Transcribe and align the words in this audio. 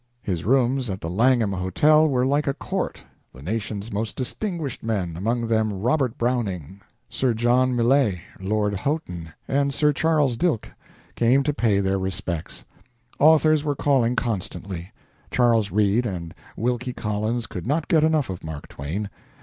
His 0.23 0.43
rooms 0.43 0.89
at 0.89 0.99
the 0.99 1.11
Langham 1.11 1.53
Hotel 1.53 2.07
were 2.09 2.25
like 2.25 2.47
a 2.47 2.55
court. 2.55 3.03
The 3.35 3.43
nation's 3.43 3.93
most 3.93 4.15
distinguished 4.15 4.81
men 4.81 5.15
among 5.15 5.45
them 5.45 5.71
Robert 5.79 6.17
Browning, 6.17 6.81
Sir 7.07 7.35
John 7.35 7.75
Millais, 7.75 8.19
Lord 8.39 8.73
Houghton, 8.73 9.31
and 9.47 9.71
Sir 9.71 9.93
Charles 9.93 10.37
Dilke 10.37 10.73
came 11.13 11.43
to 11.43 11.53
pay 11.53 11.81
their 11.81 11.99
respects. 11.99 12.65
Authors 13.19 13.63
were 13.63 13.75
calling 13.75 14.15
constantly. 14.15 14.91
Charles 15.29 15.69
Reade 15.69 16.07
and 16.07 16.33
Wilkie 16.57 16.93
Collins 16.93 17.45
could 17.45 17.67
not 17.67 17.87
get 17.87 18.03
enough 18.03 18.31
of 18.31 18.43
Mark 18.43 18.69
Twain. 18.69 19.07